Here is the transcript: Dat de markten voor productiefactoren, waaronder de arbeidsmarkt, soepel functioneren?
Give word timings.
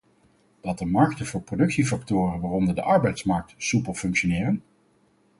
Dat 0.61 0.77
de 0.77 0.85
markten 0.85 1.25
voor 1.25 1.41
productiefactoren, 1.41 2.39
waaronder 2.39 2.75
de 2.75 2.81
arbeidsmarkt, 2.81 3.53
soepel 3.57 3.93
functioneren? 3.93 4.63